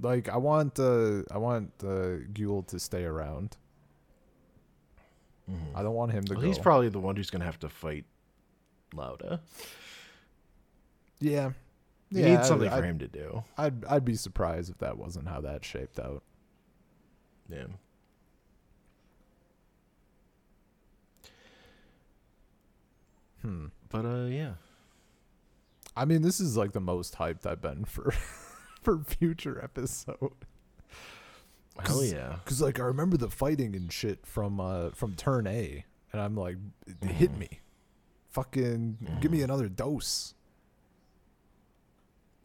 Like 0.01 0.29
I 0.29 0.37
want 0.37 0.79
uh 0.79 1.23
I 1.31 1.39
want 1.39 1.71
uh 1.83 2.27
Guel 2.33 2.67
to 2.69 2.79
stay 2.79 3.05
around. 3.05 3.57
I 5.75 5.83
don't 5.83 5.95
want 5.95 6.11
him 6.13 6.25
to 6.25 6.33
Well, 6.35 6.41
go. 6.41 6.47
he's 6.47 6.59
probably 6.59 6.89
the 6.89 6.99
one 6.99 7.17
who's 7.17 7.29
gonna 7.31 7.45
have 7.45 7.59
to 7.61 7.69
fight 7.69 8.07
Lauda. 8.95 9.41
yeah. 11.21 11.53
You 12.11 12.21
yeah, 12.25 12.37
need 12.37 12.45
something 12.47 12.69
I, 12.69 12.79
for 12.79 12.85
him 12.85 12.99
to 13.01 13.09
do. 13.09 13.45
I'd 13.59 13.85
I'd 13.87 14.05
be 14.05 14.15
surprised 14.15 14.71
if 14.71 14.79
that 14.79 14.97
wasn't 14.99 15.29
how 15.29 15.41
that 15.43 15.65
shaped 15.65 15.99
out. 15.99 16.23
Yeah. 17.49 17.67
Hmm. 23.43 23.67
But 23.91 24.05
uh, 24.07 24.25
yeah. 24.27 24.55
I 25.97 26.05
mean, 26.05 26.23
this 26.23 26.41
is 26.41 26.57
like 26.57 26.73
the 26.73 26.81
most 26.81 27.17
hyped 27.17 27.47
I've 27.47 27.61
been 27.63 27.85
for 27.85 28.13
for 28.85 28.99
future 28.99 29.61
episode. 29.63 30.33
Hell 31.85 32.05
yeah. 32.05 32.37
Cause 32.45 32.63
like 32.63 32.79
I 32.79 32.85
remember 32.85 33.17
the 33.17 33.31
fighting 33.31 33.75
and 33.75 33.93
shit 33.93 34.25
from 34.25 34.61
uh 34.61 34.91
from 34.91 35.15
turn 35.15 35.47
A, 35.47 35.85
and 36.13 36.21
I'm 36.23 36.37
like, 36.37 36.57
it 36.87 37.11
hit 37.11 37.37
me. 37.37 37.61
Fucking 38.31 39.19
give 39.21 39.33
me 39.33 39.43
another 39.43 39.69
dose. 39.69 40.35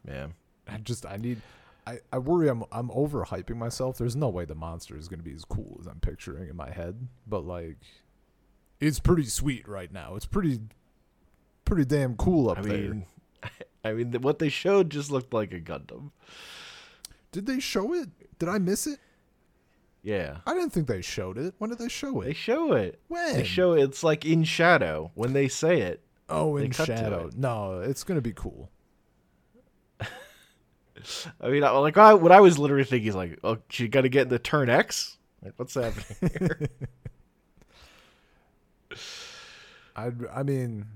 Yeah. 0.06 0.28
I 0.68 0.78
just 0.78 1.06
I 1.06 1.16
need. 1.16 1.42
I, 1.86 1.98
I 2.12 2.18
worry 2.18 2.48
I'm 2.48 2.64
I'm 2.72 2.88
overhyping 2.90 3.56
myself. 3.56 3.98
There's 3.98 4.16
no 4.16 4.28
way 4.28 4.44
the 4.44 4.54
monster 4.54 4.96
is 4.96 5.08
gonna 5.08 5.22
be 5.22 5.34
as 5.34 5.44
cool 5.44 5.78
as 5.80 5.86
I'm 5.86 6.00
picturing 6.00 6.48
in 6.48 6.56
my 6.56 6.70
head, 6.70 7.08
but 7.26 7.44
like, 7.44 7.78
it's 8.80 9.00
pretty 9.00 9.24
sweet 9.24 9.66
right 9.68 9.92
now. 9.92 10.14
It's 10.16 10.26
pretty 10.26 10.60
pretty 11.64 11.84
damn 11.84 12.16
cool 12.16 12.50
up 12.50 12.58
I 12.58 12.62
there. 12.62 13.06
I 13.84 13.92
mean, 13.92 14.12
what 14.20 14.38
they 14.38 14.48
showed 14.48 14.90
just 14.90 15.10
looked 15.10 15.32
like 15.32 15.52
a 15.52 15.60
Gundam. 15.60 16.10
Did 17.32 17.46
they 17.46 17.60
show 17.60 17.94
it? 17.94 18.08
Did 18.38 18.48
I 18.48 18.58
miss 18.58 18.86
it? 18.86 18.98
Yeah. 20.02 20.38
I 20.46 20.54
didn't 20.54 20.70
think 20.70 20.86
they 20.86 21.02
showed 21.02 21.38
it. 21.38 21.54
When 21.58 21.70
did 21.70 21.78
they 21.78 21.88
show 21.88 22.20
it? 22.22 22.26
They 22.26 22.32
show 22.32 22.72
it. 22.72 23.00
When? 23.08 23.34
They 23.34 23.44
show 23.44 23.74
it. 23.74 23.82
it's 23.82 24.02
like 24.02 24.24
in 24.24 24.44
shadow 24.44 25.10
when 25.14 25.32
they 25.32 25.48
say 25.48 25.82
it. 25.82 26.02
oh, 26.28 26.56
in 26.56 26.70
shadow. 26.70 27.28
it. 27.28 27.36
No, 27.36 27.80
it's 27.80 28.04
gonna 28.04 28.20
be 28.20 28.32
cool. 28.32 28.70
I 30.00 31.48
mean, 31.48 31.64
I, 31.64 31.70
like 31.70 31.98
I, 31.98 32.14
what 32.14 32.32
I 32.32 32.40
was 32.40 32.58
literally 32.58 32.84
thinking 32.84 33.08
is 33.08 33.14
like, 33.14 33.38
oh, 33.44 33.58
she 33.68 33.88
got 33.88 34.02
to 34.02 34.08
get 34.08 34.28
the 34.28 34.38
turn 34.38 34.70
X. 34.70 35.18
Like, 35.42 35.54
what's 35.56 35.74
happening 35.74 36.30
here? 36.38 36.68
I 39.96 40.10
I 40.32 40.42
mean, 40.42 40.86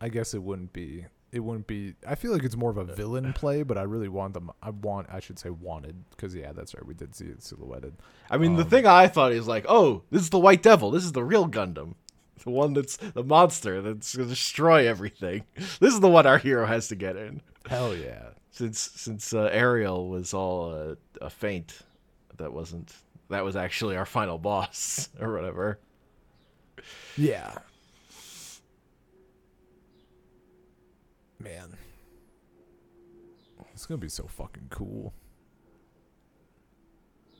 I 0.00 0.08
guess 0.08 0.34
it 0.34 0.42
wouldn't 0.42 0.72
be. 0.72 1.06
It 1.32 1.40
wouldn't 1.40 1.66
be. 1.68 1.94
I 2.06 2.16
feel 2.16 2.32
like 2.32 2.42
it's 2.42 2.56
more 2.56 2.70
of 2.70 2.76
a 2.76 2.84
villain 2.84 3.32
play, 3.32 3.62
but 3.62 3.78
I 3.78 3.82
really 3.82 4.08
want 4.08 4.34
them. 4.34 4.50
I 4.62 4.70
want. 4.70 5.08
I 5.10 5.20
should 5.20 5.38
say 5.38 5.50
wanted 5.50 6.04
because 6.10 6.34
yeah, 6.34 6.52
that's 6.52 6.74
right. 6.74 6.84
We 6.84 6.94
did 6.94 7.14
see 7.14 7.26
it 7.26 7.42
silhouetted. 7.42 7.94
I 8.28 8.36
mean, 8.36 8.56
the 8.56 8.64
Um, 8.64 8.68
thing 8.70 8.86
I 8.86 9.06
thought 9.06 9.32
is 9.32 9.46
like, 9.46 9.64
oh, 9.68 10.02
this 10.10 10.22
is 10.22 10.30
the 10.30 10.38
White 10.40 10.62
Devil. 10.62 10.90
This 10.90 11.04
is 11.04 11.12
the 11.12 11.24
real 11.24 11.48
Gundam. 11.48 11.94
The 12.42 12.50
one 12.50 12.72
that's 12.72 12.96
the 12.96 13.22
monster 13.22 13.82
that's 13.82 14.16
going 14.16 14.26
to 14.26 14.34
destroy 14.34 14.88
everything. 14.88 15.44
This 15.78 15.92
is 15.92 16.00
the 16.00 16.08
one 16.08 16.26
our 16.26 16.38
hero 16.38 16.64
has 16.66 16.88
to 16.88 16.96
get 16.96 17.14
in. 17.14 17.42
Hell 17.68 17.94
yeah. 17.94 18.30
Since 18.50 18.80
since 18.96 19.34
uh, 19.34 19.50
Aerial 19.52 20.08
was 20.08 20.32
all 20.32 20.72
uh, 20.72 20.94
a 21.20 21.28
feint, 21.28 21.78
that 22.38 22.52
wasn't. 22.52 22.92
That 23.28 23.44
was 23.44 23.56
actually 23.56 23.96
our 23.96 24.06
final 24.06 24.38
boss 24.38 25.10
or 25.20 25.32
whatever. 25.34 25.78
Yeah. 27.16 27.58
Man. 31.40 31.76
It's 33.72 33.86
gonna 33.86 33.98
be 33.98 34.08
so 34.08 34.24
fucking 34.24 34.66
cool. 34.70 35.14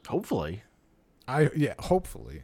Hopefully, 0.09 0.63
I 1.29 1.51
yeah, 1.55 1.75
hopefully. 1.79 2.43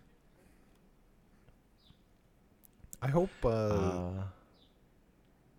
I 3.02 3.08
hope 3.08 3.30
uh, 3.44 3.48
uh, 3.48 4.10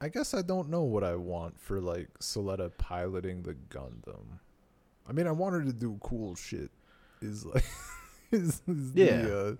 I 0.02 0.10
guess 0.10 0.34
I 0.34 0.42
don't 0.42 0.70
know 0.70 0.84
what 0.84 1.04
I 1.04 1.16
want 1.16 1.60
for 1.60 1.80
like 1.80 2.10
Suletta 2.20 2.72
piloting 2.78 3.44
the 3.44 3.56
Gundam. 3.70 4.40
I 5.08 5.14
mean 5.14 5.28
I 5.28 5.32
want 5.32 5.54
her 5.56 5.64
to 5.64 5.74
do 5.74 5.98
cool 6.04 6.36
shit. 6.36 6.70
Is 7.22 7.46
like 7.46 7.64
is, 8.32 8.62
is 8.68 8.92
Yeah. 8.94 9.22
the 9.22 9.40
uh 9.40 9.56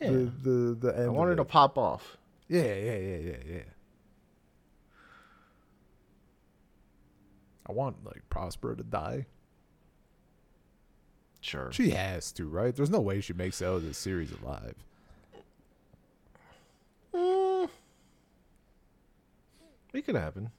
yeah. 0.00 0.10
the 0.10 0.32
the 0.42 0.76
the 0.80 0.88
end 0.94 1.02
I 1.04 1.06
of 1.06 1.14
want 1.14 1.30
her 1.30 1.36
to 1.36 1.44
pop 1.44 1.78
off. 1.78 2.16
Yeah, 2.48 2.62
yeah, 2.62 2.96
yeah, 2.96 3.16
yeah, 3.16 3.36
yeah. 3.46 3.62
I 7.66 7.72
want 7.72 8.04
like 8.04 8.22
Prospera 8.30 8.76
to 8.76 8.82
die. 8.82 9.26
Sure. 11.40 11.70
She 11.72 11.90
has 11.90 12.32
to, 12.32 12.46
right? 12.48 12.74
There's 12.74 12.90
no 12.90 13.00
way 13.00 13.20
she 13.20 13.34
makes 13.34 13.60
out 13.60 13.76
of 13.76 13.84
this 13.84 13.98
series 13.98 14.32
alive. 14.32 14.74
Mm. 17.14 17.68
It 19.92 20.06
could 20.06 20.16
happen. 20.16 20.50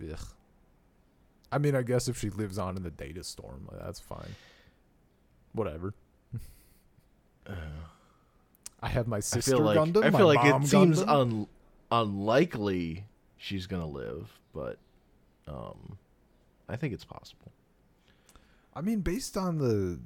Ugh. 0.00 0.18
I 1.50 1.58
mean, 1.58 1.74
I 1.74 1.82
guess 1.82 2.08
if 2.08 2.18
she 2.18 2.28
lives 2.30 2.58
on 2.58 2.76
in 2.76 2.82
the 2.82 2.90
data 2.90 3.24
storm, 3.24 3.66
like, 3.70 3.80
that's 3.82 4.00
fine. 4.00 4.34
Whatever. 5.52 5.94
I 8.82 8.88
have 8.88 9.08
my 9.08 9.16
I 9.16 9.20
sister 9.20 9.52
feel 9.52 9.60
like 9.60 9.78
Gundam. 9.78 10.04
I 10.04 10.10
feel 10.10 10.26
like 10.26 10.44
it 10.44 10.68
seems 10.68 11.00
un, 11.00 11.46
unlikely 11.90 13.06
she's 13.38 13.66
gonna 13.66 13.86
live, 13.86 14.38
but 14.52 14.78
um, 15.46 15.96
I 16.68 16.76
think 16.76 16.92
it's 16.92 17.04
possible. 17.04 17.52
I 18.74 18.82
mean, 18.82 19.00
based 19.00 19.36
on 19.36 19.58
the. 19.58 19.98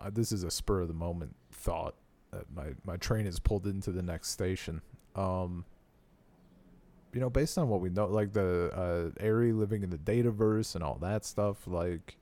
Uh, 0.00 0.10
this 0.10 0.32
is 0.32 0.44
a 0.44 0.50
spur 0.50 0.82
of 0.82 0.88
the 0.88 0.94
moment 0.94 1.34
thought. 1.50 1.94
That 2.32 2.44
my 2.54 2.74
my 2.84 2.96
train 2.96 3.26
is 3.26 3.38
pulled 3.38 3.66
into 3.66 3.90
the 3.90 4.02
next 4.02 4.30
station. 4.30 4.82
Um. 5.16 5.64
You 7.12 7.20
know, 7.20 7.30
based 7.30 7.56
on 7.58 7.68
what 7.68 7.80
we 7.80 7.90
know, 7.90 8.06
like 8.06 8.32
the 8.32 8.72
uh, 8.74 9.22
Aerie 9.24 9.52
living 9.52 9.84
in 9.84 9.90
the 9.90 9.98
Dataverse 9.98 10.74
and 10.74 10.82
all 10.82 10.98
that 11.00 11.24
stuff, 11.24 11.58
like 11.68 12.16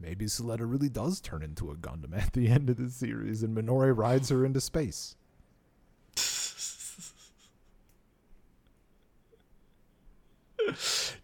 maybe 0.00 0.24
Suletta 0.24 0.60
really 0.60 0.88
does 0.88 1.20
turn 1.20 1.42
into 1.42 1.70
a 1.70 1.74
Gundam 1.74 2.16
at 2.16 2.32
the 2.32 2.48
end 2.48 2.70
of 2.70 2.78
the 2.78 2.88
series, 2.88 3.42
and 3.42 3.54
Miorine 3.54 3.98
rides 3.98 4.30
her 4.30 4.46
into 4.46 4.62
space. 4.62 5.16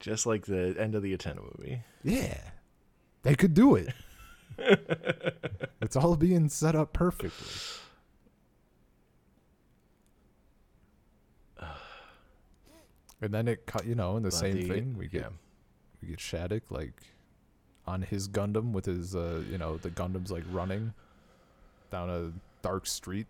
Just 0.01 0.27
like 0.27 0.47
the 0.47 0.75
end 0.79 0.95
of 0.95 1.03
the 1.03 1.17
Atena 1.17 1.43
movie. 1.57 1.83
Yeah, 2.03 2.41
they 3.23 3.35
could 3.35 3.55
do 3.55 3.77
it. 3.77 3.93
it's 5.83 5.95
all 5.97 6.17
being 6.17 6.49
set 6.49 6.75
up 6.75 6.93
perfectly. 6.93 7.47
And 13.23 13.35
then 13.35 13.49
it 13.49 13.67
cut, 13.67 13.85
you 13.85 13.95
know, 13.95 14.17
in 14.17 14.23
the 14.23 14.31
But 14.31 14.35
same 14.39 14.55
the- 14.57 14.69
thing. 14.69 14.97
We 14.97 15.07
get 15.07 15.21
yeah. 15.23 15.29
we 16.01 16.09
get 16.09 16.19
Shaddiq 16.19 16.63
like 16.71 16.95
on 17.87 18.01
his 18.01 18.29
Gundam 18.29 18.73
with 18.73 18.87
his, 18.87 19.15
uh, 19.15 19.43
you 19.51 19.59
know, 19.59 19.77
the 19.77 19.91
Gundam's 19.91 20.31
like 20.33 20.45
running 20.51 20.95
down 21.93 22.09
a 22.09 22.33
dark 22.63 22.87
street 22.87 23.27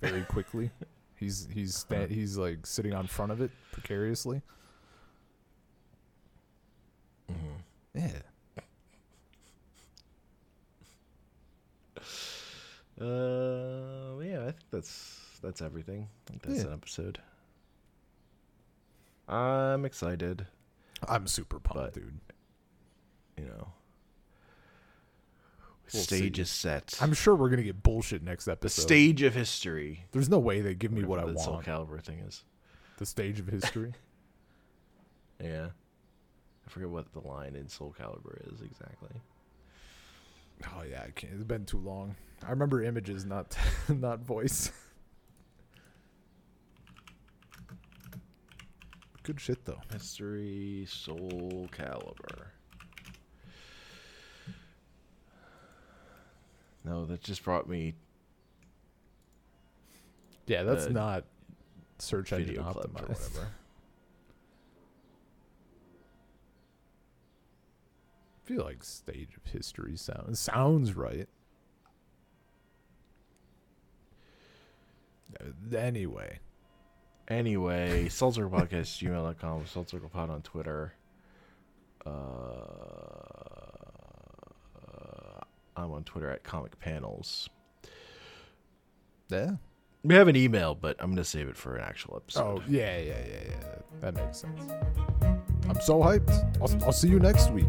very 0.00 0.22
quickly. 0.22 0.70
he's 1.16 1.46
he's 1.52 1.74
sta- 1.74 2.06
he's 2.08 2.38
like 2.38 2.66
sitting 2.66 2.94
on 2.94 3.06
front 3.08 3.30
of 3.30 3.42
it 3.42 3.50
precariously. 3.72 4.40
Yeah. 7.94 8.20
Uh, 13.00 14.18
yeah, 14.22 14.42
I 14.42 14.50
think 14.52 14.70
that's 14.70 15.38
that's 15.42 15.62
everything. 15.62 16.02
I 16.26 16.30
think 16.30 16.42
that's 16.42 16.58
Yeah. 16.60 16.66
an 16.66 16.72
episode. 16.74 17.20
I'm 19.28 19.84
excited. 19.84 20.46
I'm 21.08 21.26
super 21.26 21.58
pumped, 21.60 21.94
But- 21.94 21.94
dude. 21.94 22.20
You 23.38 23.46
know, 23.46 23.72
We'll 25.94 26.02
stage 26.02 26.36
see. 26.36 26.42
is 26.42 26.50
set. 26.50 26.98
I'm 27.00 27.14
sure 27.14 27.34
we're 27.34 27.48
gonna 27.48 27.62
get 27.62 27.82
bullshit 27.82 28.22
next 28.22 28.44
the 28.44 28.52
episode. 28.52 28.82
stage 28.82 29.22
of 29.22 29.34
history. 29.34 30.04
There's 30.12 30.28
no 30.28 30.38
way 30.38 30.60
they 30.60 30.74
give 30.74 30.92
me 30.92 31.04
what 31.04 31.18
I 31.18 31.22
whatever 31.24 31.38
that 31.38 31.44
Soul 31.44 31.54
want. 31.54 31.66
Calibur 31.66 32.02
thing 32.04 32.18
is. 32.20 32.44
The 32.98 33.06
stage 33.06 33.40
of 33.40 33.46
history. 33.46 33.94
Yeah, 35.42 35.70
I 36.70 36.72
forget 36.72 36.88
what 36.88 37.12
the 37.12 37.26
line 37.26 37.56
in 37.56 37.68
Soul 37.68 37.92
Calibur 37.98 38.54
is 38.54 38.60
exactly. 38.60 39.10
oh 40.66 40.82
yeah, 40.88 41.02
I 41.04 41.10
can't. 41.10 41.32
It's 41.34 41.42
been 41.42 41.64
too 41.64 41.78
long. 41.78 42.14
I 42.46 42.50
remember 42.50 42.80
images, 42.80 43.24
not 43.24 43.56
not 43.88 44.20
voice. 44.20 44.70
Good 49.24 49.40
shit 49.40 49.64
though. 49.64 49.80
Mystery 49.92 50.86
Soul 50.88 51.68
Calibur. 51.76 52.46
No, 56.84 57.04
that 57.06 57.22
just 57.22 57.42
brought 57.42 57.68
me 57.68 57.94
Yeah, 60.46 60.62
that's 60.62 60.86
Uh, 60.86 60.90
not 60.90 61.24
search 61.98 62.32
engine 62.32 62.62
club 62.62 62.76
or 62.94 63.06
whatever. 63.08 63.48
Feel 68.50 68.64
like 68.64 68.82
stage 68.82 69.36
of 69.36 69.52
history 69.52 69.96
sounds 69.96 70.40
sounds 70.40 70.94
right. 70.96 71.28
Uh, 75.40 75.76
Anyway, 75.76 76.40
Anyway, 77.28 78.06
SaltCirclePodcast, 78.08 78.98
gmail.com, 79.00 79.64
SaltCirclePod 79.66 80.30
on 80.30 80.42
Twitter. 80.42 80.94
Uh, 82.04 82.10
I'm 85.76 85.92
on 85.92 86.02
Twitter 86.02 86.28
at 86.28 86.42
Comic 86.42 86.76
Panels. 86.80 87.48
yeah. 89.28 89.52
We 90.02 90.14
have 90.16 90.26
an 90.28 90.34
email, 90.34 90.74
but 90.74 90.96
I'm 90.98 91.08
going 91.10 91.18
to 91.18 91.24
save 91.24 91.46
it 91.48 91.56
for 91.56 91.76
an 91.76 91.84
actual 91.84 92.16
episode. 92.16 92.40
Oh 92.42 92.62
yeah, 92.66 92.98
yeah, 92.98 93.18
yeah, 93.28 93.42
yeah. 93.50 93.74
That 94.00 94.14
makes 94.14 94.38
sense. 94.38 94.60
I'm 95.68 95.80
so 95.82 96.00
hyped. 96.00 96.32
I'll, 96.60 96.84
I'll 96.86 96.92
see 96.92 97.08
you 97.08 97.20
next 97.20 97.50
week. 97.52 97.66